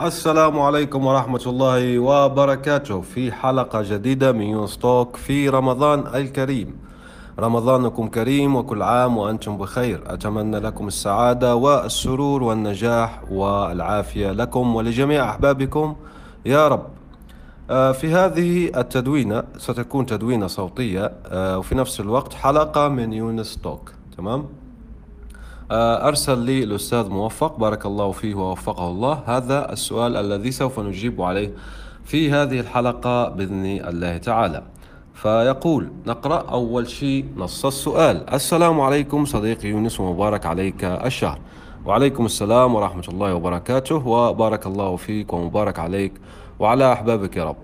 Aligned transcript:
السلام 0.00 0.60
عليكم 0.60 1.06
ورحمة 1.06 1.42
الله 1.46 1.98
وبركاته 1.98 3.00
في 3.00 3.32
حلقة 3.32 3.82
جديدة 3.82 4.32
من 4.32 4.42
يونستوك 4.42 5.16
في 5.16 5.48
رمضان 5.48 6.04
الكريم. 6.14 6.76
رمضانكم 7.38 8.08
كريم 8.08 8.56
وكل 8.56 8.82
عام 8.82 9.16
وأنتم 9.16 9.58
بخير. 9.58 10.02
أتمنى 10.06 10.58
لكم 10.58 10.86
السعادة 10.86 11.56
والسرور 11.56 12.42
والنجاح 12.42 13.22
والعافية 13.30 14.32
لكم 14.32 14.76
ولجميع 14.76 15.30
أحبابكم. 15.30 15.96
يا 16.46 16.68
رب. 16.68 16.86
آه، 17.70 17.92
في 17.92 18.12
هذه 18.12 18.78
التدوينة 18.80 19.42
ستكون 19.58 20.06
تدوينة 20.06 20.46
صوتية 20.46 21.12
آه، 21.26 21.58
وفي 21.58 21.74
نفس 21.74 22.00
الوقت 22.00 22.34
حلقة 22.34 22.88
من 22.88 23.12
يونس 23.12 23.56
توك 23.56 23.92
تمام؟ 24.16 24.46
آه، 25.70 26.08
أرسل 26.08 26.38
لي 26.38 26.64
الأستاذ 26.64 27.08
موفق 27.08 27.58
بارك 27.58 27.86
الله 27.86 28.12
فيه 28.12 28.34
ووفقه 28.34 28.88
الله. 28.88 29.22
هذا 29.26 29.72
السؤال 29.72 30.16
الذي 30.16 30.50
سوف 30.50 30.80
نجيب 30.80 31.22
عليه 31.22 31.50
في 32.04 32.30
هذه 32.32 32.60
الحلقة 32.60 33.28
بإذن 33.28 33.64
الله 33.64 34.16
تعالى. 34.16 34.62
فيقول 35.14 35.88
نقرأ 36.06 36.50
أول 36.50 36.88
شيء 36.88 37.24
نص 37.36 37.66
السؤال. 37.66 38.30
السلام 38.34 38.80
عليكم 38.80 39.24
صديقي 39.24 39.68
يونس 39.68 40.00
ومبارك 40.00 40.46
عليك 40.46 40.84
الشهر. 40.84 41.38
وعليكم 41.86 42.26
السلام 42.26 42.74
ورحمة 42.74 43.04
الله 43.08 43.34
وبركاته 43.34 44.06
وبارك 44.06 44.66
الله 44.66 44.96
فيك 44.96 45.32
ومبارك 45.32 45.78
عليك 45.78 46.12
وعلى 46.58 46.92
أحبابك 46.92 47.36
يا 47.36 47.44
رب. 47.44 47.56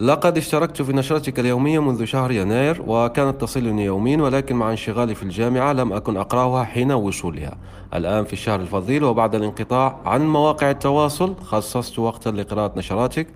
لقد 0.00 0.36
اشتركت 0.36 0.82
في 0.82 0.92
نشرتك 0.92 1.40
اليومية 1.40 1.78
منذ 1.78 2.04
شهر 2.04 2.30
يناير 2.32 2.82
وكانت 2.86 3.40
تصلني 3.40 3.84
يوميا 3.84 4.22
ولكن 4.22 4.56
مع 4.56 4.70
انشغالي 4.70 5.14
في 5.14 5.22
الجامعة 5.22 5.72
لم 5.72 5.92
أكن 5.92 6.16
أقرأها 6.16 6.64
حين 6.64 6.92
وصولها. 6.92 7.58
الآن 7.94 8.24
في 8.24 8.32
الشهر 8.32 8.60
الفضيل 8.60 9.04
وبعد 9.04 9.34
الانقطاع 9.34 10.00
عن 10.04 10.28
مواقع 10.28 10.70
التواصل 10.70 11.34
خصصت 11.42 11.98
وقتا 11.98 12.28
لقراءة 12.28 12.78
نشراتك 12.78 13.26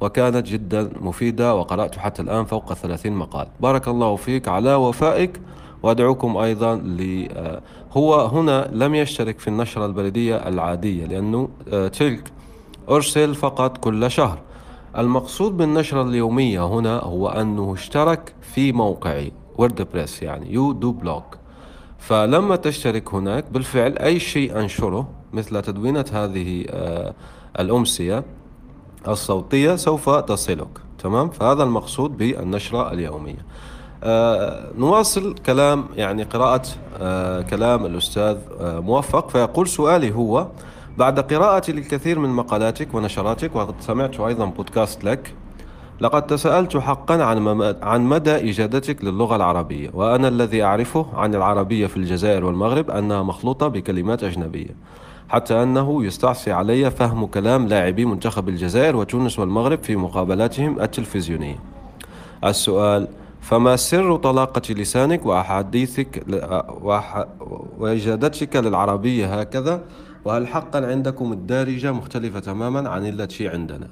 وكانت 0.00 0.46
جدا 0.46 0.90
مفيدة 1.00 1.54
وقرأت 1.54 1.98
حتى 1.98 2.22
الآن 2.22 2.44
فوق 2.44 2.74
30 2.74 3.12
مقال. 3.12 3.46
بارك 3.60 3.88
الله 3.88 4.16
فيك 4.16 4.48
على 4.48 4.74
وفائك 4.74 5.40
وأدعوكم 5.82 6.36
أيضا 6.36 6.76
ل 6.76 7.28
آه، 7.36 7.60
هو 7.92 8.20
هنا 8.20 8.70
لم 8.72 8.94
يشترك 8.94 9.38
في 9.38 9.48
النشرة 9.48 9.86
البلدية 9.86 10.36
العادية 10.48 11.06
لأنه 11.06 11.48
آه، 11.72 11.88
تلك 11.88 12.32
أرسل 12.90 13.34
فقط 13.34 13.78
كل 13.78 14.10
شهر. 14.10 14.49
المقصود 14.98 15.56
بالنشرة 15.56 16.02
اليومية 16.02 16.66
هنا 16.66 16.98
هو 16.98 17.28
أنه 17.28 17.74
اشترك 17.74 18.34
في 18.54 18.72
موقعي 18.72 19.32
WordPress 19.58 20.22
يعني 20.22 20.52
يو 20.52 20.72
دو 20.72 20.92
blog 20.92 21.24
فلما 21.98 22.56
تشترك 22.56 23.14
هناك 23.14 23.44
بالفعل 23.50 23.98
أي 23.98 24.20
شيء 24.20 24.60
أنشره 24.60 25.08
مثل 25.32 25.62
تدوينة 25.62 26.04
هذه 26.12 26.64
آه، 26.70 27.14
الأمسية 27.60 28.24
الصوتية 29.08 29.76
سوف 29.76 30.10
تصلك. 30.10 30.68
تمام؟ 30.98 31.30
فهذا 31.30 31.62
المقصود 31.62 32.16
بالنشرة 32.16 32.92
اليومية. 32.92 33.46
آه 34.04 34.70
نواصل 34.78 35.34
كلام 35.34 35.84
يعني 35.96 36.22
قراءة 36.22 36.62
آه 37.00 37.40
كلام 37.42 37.86
الأستاذ 37.86 38.36
آه 38.60 38.80
موفق. 38.80 39.28
فيقول 39.28 39.68
سؤالي 39.68 40.14
هو 40.14 40.46
بعد 41.00 41.20
قراءتي 41.20 41.72
للكثير 41.72 42.18
من 42.18 42.28
مقالاتك 42.28 42.94
ونشراتك 42.94 43.56
وقد 43.56 43.74
سمعت 43.80 44.20
أيضا 44.20 44.44
بودكاست 44.44 45.04
لك 45.04 45.34
لقد 46.00 46.26
تساءلت 46.26 46.76
حقا 46.76 47.22
عن 47.22 47.62
عن 47.82 48.04
مدى 48.04 48.50
إجادتك 48.50 49.04
للغة 49.04 49.36
العربية 49.36 49.90
وأنا 49.94 50.28
الذي 50.28 50.62
أعرفه 50.62 51.06
عن 51.14 51.34
العربية 51.34 51.86
في 51.86 51.96
الجزائر 51.96 52.44
والمغرب 52.44 52.90
أنها 52.90 53.22
مخلوطة 53.22 53.68
بكلمات 53.68 54.24
أجنبية 54.24 54.76
حتى 55.28 55.62
أنه 55.62 56.04
يستعصي 56.04 56.52
علي 56.52 56.90
فهم 56.90 57.26
كلام 57.26 57.68
لاعبي 57.68 58.04
منتخب 58.04 58.48
الجزائر 58.48 58.96
وتونس 58.96 59.38
والمغرب 59.38 59.82
في 59.82 59.96
مقابلاتهم 59.96 60.80
التلفزيونية. 60.80 61.58
السؤال 62.44 63.08
فما 63.40 63.76
سر 63.76 64.16
طلاقة 64.16 64.74
لسانك 64.74 65.26
وأحاديثك 65.26 66.22
وإجادتك 67.78 68.56
للعربية 68.56 69.40
هكذا؟ 69.40 69.82
وهل 70.24 70.46
حقا 70.46 70.86
عندكم 70.86 71.32
الدارجة 71.32 71.92
مختلفة 71.92 72.40
تماما 72.40 72.88
عن 72.88 73.06
التي 73.06 73.48
عندنا؟ 73.48 73.88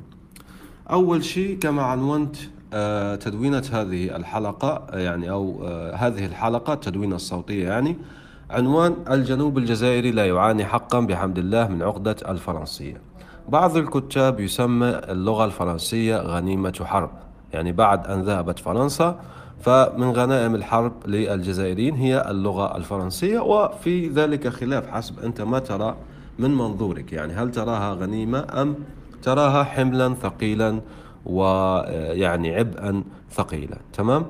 أول 0.91 1.25
شيء 1.25 1.59
كما 1.59 1.83
عنونت 1.83 2.37
آه، 2.73 3.15
تدوينة 3.15 3.63
هذه 3.73 4.17
الحلقة 4.17 4.87
يعني 4.93 5.31
أو 5.31 5.61
آه، 5.65 5.95
هذه 5.95 6.27
الحلقة 6.27 6.73
التدوينة 6.73 7.17
الصوتية 7.17 7.69
يعني 7.69 7.97
عنوان 8.51 8.95
الجنوب 9.11 9.59
الجزائري 9.59 10.11
لا 10.11 10.27
يعاني 10.27 10.65
حقا 10.65 11.01
بحمد 11.01 11.39
الله 11.39 11.69
من 11.69 11.83
عقدة 11.83 12.17
الفرنسية. 12.29 13.01
بعض 13.49 13.77
الكتاب 13.77 14.41
يسمى 14.41 14.87
اللغة 14.89 15.45
الفرنسية 15.45 16.17
غنيمة 16.17 16.81
حرب 16.85 17.11
يعني 17.53 17.73
بعد 17.73 18.07
أن 18.07 18.23
ذهبت 18.23 18.59
فرنسا 18.59 19.21
فمن 19.61 20.11
غنائم 20.11 20.55
الحرب 20.55 20.93
للجزائريين 21.07 21.95
هي 21.95 22.31
اللغة 22.31 22.77
الفرنسية 22.77 23.39
وفي 23.39 24.09
ذلك 24.09 24.49
خلاف 24.49 24.91
حسب 24.91 25.25
أنت 25.25 25.41
ما 25.41 25.59
ترى 25.59 25.97
من 26.39 26.51
منظورك 26.55 27.13
يعني؟ 27.13 27.33
هل 27.33 27.51
تراها 27.51 27.95
غنيمة 27.95 28.47
أم 28.63 28.75
تراها 29.23 29.65
حملا 29.65 30.15
ثقيلا 30.15 30.81
ويعني 31.27 32.55
عبئا 32.55 33.05
ثقيلا؟ 33.33 33.79
تمام؟ 33.93 34.27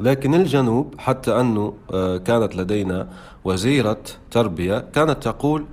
لكن 0.00 0.34
الجنوب 0.34 0.94
حتى 0.98 1.40
أنه 1.40 1.74
آه، 1.92 2.16
كانت 2.16 2.56
لدينا 2.56 3.08
وزيرة 3.44 3.98
تربية 4.30 4.78
كانت 4.92 5.22
تقول 5.22 5.64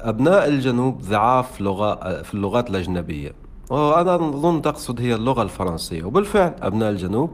أبناء 0.00 0.48
الجنوب 0.48 1.02
ضعاف 1.02 1.60
لغة 1.60 2.22
في 2.22 2.34
اللغات 2.34 2.70
الأجنبية. 2.70 3.32
وأنا 3.70 4.14
أظن 4.14 4.62
تقصد 4.62 5.00
هي 5.00 5.14
اللغة 5.14 5.42
الفرنسية. 5.42 6.04
وبالفعل 6.04 6.54
أبناء 6.62 6.90
الجنوب 6.90 7.30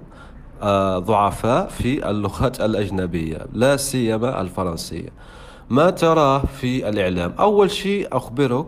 آه، 0.63 0.99
ضعفاء 0.99 1.69
في 1.69 2.11
اللغات 2.11 2.61
الأجنبية 2.67 3.47
لا 3.53 3.77
سيما 3.77 4.41
الفرنسية. 4.41 5.09
ما 5.71 5.91
تراه 5.91 6.39
في 6.39 6.89
الإعلام. 6.89 7.35
أول 7.39 7.71
شيء 7.71 8.09
أخبرك 8.13 8.67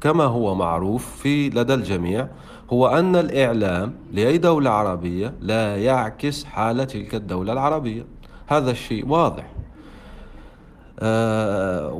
كما 0.00 0.24
هو 0.24 0.54
معروف 0.54 1.16
في 1.16 1.48
لدى 1.48 1.74
الجميع 1.74 2.28
هو 2.72 2.86
أن 2.88 3.16
الإعلام 3.16 3.94
لأي 4.12 4.38
دولة 4.38 4.70
عربية 4.70 5.34
لا 5.40 5.76
يعكس 5.76 6.44
حالة 6.44 6.84
تلك 6.84 7.14
الدولة 7.14 7.52
العربية. 7.52 8.06
هذا 8.46 8.70
الشيء 8.70 9.08
واضح. 9.08 9.46
آه 11.00 11.92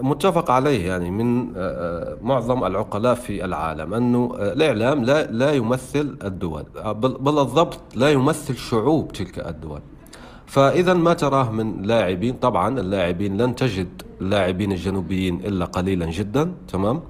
ومتفق 0.00 0.50
عليه 0.50 0.86
يعني 0.86 1.10
من 1.10 1.52
آه 1.56 2.16
معظم 2.22 2.64
العقلاء 2.64 3.14
في 3.14 3.44
العالم 3.44 3.94
أنه 3.94 4.34
الإعلام 4.38 5.04
لا, 5.04 5.26
لا 5.26 5.52
يمثل 5.52 6.16
الدول 6.24 6.64
بل 6.94 7.38
الضبط 7.38 7.80
لا 7.94 8.10
يمثل 8.10 8.56
شعوب 8.56 9.12
تلك 9.12 9.38
الدول. 9.38 9.80
فإذا 10.52 10.94
ما 10.94 11.12
تراه 11.14 11.50
من 11.50 11.82
لاعبين 11.82 12.34
طبعا 12.34 12.80
اللاعبين 12.80 13.36
لن 13.36 13.54
تجد 13.54 14.02
اللاعبين 14.20 14.72
الجنوبيين 14.72 15.40
إلا 15.44 15.64
قليلا 15.64 16.06
جدا 16.06 16.52
تمام؟ 16.68 17.00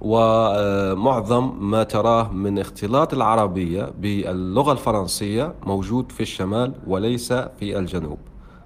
ومعظم 0.00 1.70
ما 1.70 1.82
تراه 1.82 2.32
من 2.32 2.58
اختلاط 2.58 3.14
العربية 3.14 3.92
باللغة 3.98 4.72
الفرنسية 4.72 5.54
موجود 5.66 6.12
في 6.12 6.20
الشمال 6.20 6.72
وليس 6.86 7.32
في 7.32 7.78
الجنوب 7.78 8.18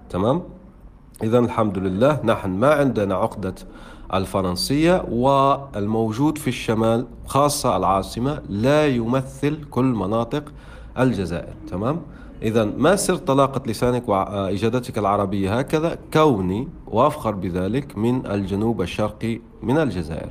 تمام؟ 0.09 0.43
إذا 1.23 1.39
الحمد 1.39 1.77
لله 1.77 2.19
نحن 2.23 2.49
ما 2.49 2.73
عندنا 2.73 3.15
عقدة 3.15 3.55
الفرنسية 4.13 5.05
والموجود 5.11 6.37
في 6.37 6.47
الشمال 6.47 7.05
خاصة 7.25 7.77
العاصمة 7.77 8.41
لا 8.49 8.87
يمثل 8.87 9.63
كل 9.71 9.85
مناطق 9.85 10.43
الجزائر 10.99 11.53
تمام؟ 11.71 12.01
إذا 12.41 12.63
ما 12.63 12.95
سر 12.95 13.15
طلاقة 13.15 13.61
لسانك 13.67 14.09
وإجادتك 14.09 14.97
العربية؟ 14.97 15.59
هكذا 15.59 15.97
كوني 16.13 16.67
وأفخر 16.87 17.31
بذلك 17.31 17.97
من 17.97 18.25
الجنوب 18.25 18.81
الشرقي 18.81 19.39
من 19.63 19.77
الجزائر. 19.77 20.29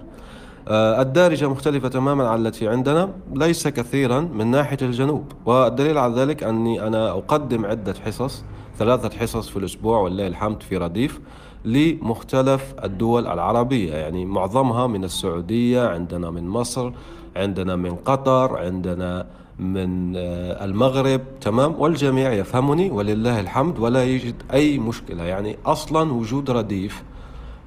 آه، 0.69 1.03
الدارجة 1.03 1.49
مختلفة 1.49 1.89
تماما 1.89 2.29
عن 2.29 2.47
التي 2.47 2.69
عندنا 2.69 3.11
ليس 3.35 3.69
كثيرا 3.69 4.21
من 4.21 4.47
ناحية 4.47 4.79
الجنوب. 4.83 5.25
والدليل 5.47 5.99
على 5.99 6.15
ذلك 6.15 6.43
أني 6.43 6.87
أنا 6.87 7.11
أقدم 7.11 7.67
عدة 7.67 7.95
حصص 8.05 8.45
ثلاثة 8.79 9.19
حصص 9.19 9.49
في 9.49 9.57
الأسبوع 9.57 9.99
والله 9.99 10.27
الحمد 10.27 10.63
في 10.63 10.77
رديف. 10.77 11.21
لمختلف 11.67 12.75
الدول 12.85 13.27
العربية. 13.27 13.93
يعني 13.95 14.25
معظمها 14.25 14.87
من 14.87 15.05
السعودية 15.05 15.89
عندنا 15.89 16.31
من 16.31 16.49
مصر 16.49 16.93
عندنا 17.37 17.77
من 17.77 17.95
قطر 17.95 18.59
عندنا 18.59 19.27
من 19.59 20.17
آه، 20.17 20.65
المغرب. 20.65 21.21
تمام؟ 21.41 21.75
والجميع 21.79 22.33
يفهمني 22.33 22.91
ولله 22.91 23.41
الحمد 23.41 23.79
ولا 23.79 24.05
يجد 24.05 24.43
أي 24.53 24.79
مشكلة. 24.79 25.23
يعني 25.23 25.57
أصلا 25.67 26.13
وجود 26.13 26.51
رديف 26.51 27.03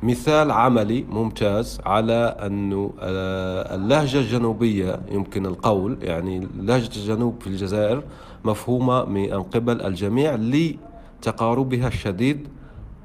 مثال 0.03 0.51
عملي 0.51 1.05
ممتاز 1.09 1.79
على 1.85 2.35
أنه 2.45 2.93
آه، 2.99 3.75
اللهجة 3.75 4.17
الجنوبية 4.17 4.99
يمكن 5.11 5.45
القول 5.45 5.97
يعني 6.01 6.47
لهجة 6.59 6.89
الجنوب 6.95 7.35
في 7.41 7.47
الجزائر 7.47 8.03
مفهومة 8.45 9.05
من 9.05 9.43
قبل 9.43 9.81
الجميع 9.81 10.35
لتقاربها 10.35 11.87
الشديد 11.87 12.47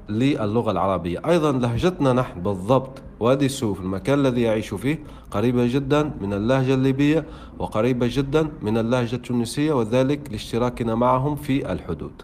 للغة 0.09 0.71
العربية. 0.71 1.21
أيضا 1.27 1.53
لهجتنا 1.53 2.13
نحن 2.13 2.43
بالضبط 2.43 3.03
وادي 3.21 3.47
السوف 3.47 3.81
المكان 3.81 4.19
الذي 4.19 4.43
يعيش 4.43 4.75
فيه 4.75 4.99
قريبة 5.31 5.67
جدا 5.75 6.11
من 6.21 6.33
اللهجة 6.33 6.75
الليبية 6.75 7.25
وقريبة 7.59 8.07
جدا 8.11 8.49
من 8.63 8.79
اللهجة 8.79 9.17
التونسية 9.17 9.73
وذلك 9.73 10.21
لاشتراكنا 10.31 10.95
معهم 10.95 11.37
في 11.37 11.73
الحدود. 11.73 12.23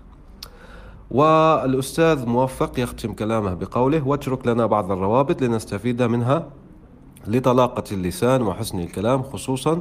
والأستاذ 1.11 2.27
موفق 2.27 2.81
يختم 2.81 3.13
كلامه 3.13 3.55
بقوله 3.55 4.09
واترك 4.09 4.47
لنا 4.47 4.67
بعض 4.67 4.93
الروابط 4.93 5.43
لنستفيد 5.43 6.03
منها 6.03 6.47
لطلاقة 7.27 7.85
اللسان 7.93 8.43
وحسن 8.43 8.81
الكلام 8.81 9.23
خصوصا 9.23 9.81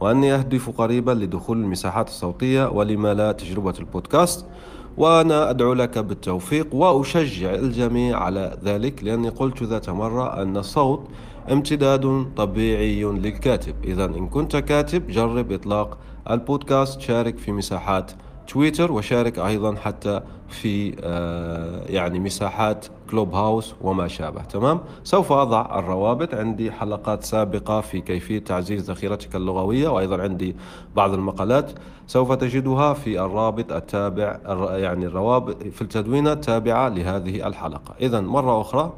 وأني 0.00 0.34
أهدف 0.34 0.70
قريبا 0.70 1.10
لدخول 1.10 1.58
المساحات 1.58 2.08
الصوتية 2.08 2.68
ولما 2.70 3.14
لا 3.14 3.32
تجربة 3.32 3.74
البودكاست 3.78 4.46
وأنا 4.96 5.50
أدعو 5.50 5.72
لك 5.72 5.98
بالتوفيق 5.98 6.74
وأشجع 6.74 7.54
الجميع 7.54 8.18
على 8.18 8.58
ذلك 8.64 9.04
لأني 9.04 9.28
قلت 9.28 9.62
ذات 9.62 9.90
مرة 9.90 10.42
أن 10.42 10.56
الصوت 10.56 11.08
امتداد 11.50 12.26
طبيعي 12.36 13.04
للكاتب. 13.04 13.74
إذا 13.84 14.04
إن 14.04 14.28
كنت 14.28 14.56
كاتب 14.56 15.06
جرب 15.06 15.52
إطلاق 15.52 15.98
البودكاست 16.30 17.00
شارك 17.00 17.38
في 17.38 17.52
مساحات 17.52 18.12
تويتر 18.50 18.92
وشارك 18.92 19.38
أيضا 19.38 19.74
حتى 19.74 20.20
في 20.48 20.96
آه، 21.00 21.82
يعني 21.88 22.20
مساحات 22.20 22.86
كلوب 23.10 23.34
هاوس 23.34 23.74
وما 23.80 24.08
شابه. 24.08 24.42
تمام؟ 24.42 24.80
سوف 25.04 25.32
أضع 25.32 25.78
الروابط. 25.78 26.34
عندي 26.34 26.72
حلقات 26.72 27.24
سابقة 27.24 27.80
في 27.80 28.00
كيفية 28.00 28.38
تعزيز 28.38 28.90
ذخيرتك 28.90 29.36
اللغوية 29.36 29.88
وأيضا 29.88 30.22
عندي 30.22 30.56
بعض 30.96 31.14
المقالات 31.14 31.70
سوف 32.06 32.32
تجدها 32.32 32.94
في 32.94 33.20
الرابط 33.20 33.72
التابع 33.72 34.38
يعني 34.76 35.06
الروابط 35.06 35.62
في 35.62 35.82
التدوينة 35.82 36.32
التابعة 36.32 36.88
لهذه 36.88 37.46
الحلقة. 37.46 37.94
إذا 38.00 38.20
مرة 38.20 38.60
أخرى 38.60 38.92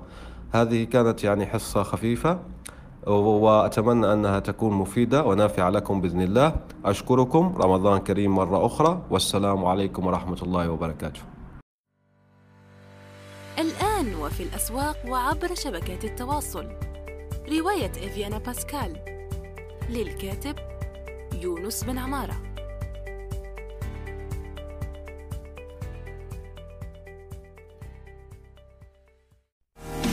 هذه 0.52 0.84
كانت 0.84 1.24
يعني 1.24 1.46
حصة 1.46 1.82
خفيفة. 1.82 2.38
وأتمنى 3.06 4.12
أنها 4.12 4.38
تكون 4.38 4.72
مفيدة 4.72 5.24
ونافعة 5.24 5.70
لكم 5.70 6.00
بإذن 6.00 6.22
الله. 6.22 6.54
أشكركم. 6.84 7.54
رمضان 7.56 7.98
كريم 7.98 8.34
مرة 8.34 8.66
أخرى. 8.66 9.02
والسلام 9.10 9.64
عليكم 9.64 10.06
ورحمة 10.06 10.38
الله 10.42 10.70
وبركاته. 10.70 11.20
الآن 13.58 14.14
وفي 14.14 14.42
الأسواق 14.42 14.96
وعبر 15.08 15.54
شبكات 15.54 16.04
التواصل. 16.04 16.66
رواية 17.48 17.90
إفيانا 17.90 18.38
باسكال 18.38 18.96
للكاتب 19.90 20.56
يونس 21.42 21.84
بن 21.84 21.98
عمارة. 21.98 22.51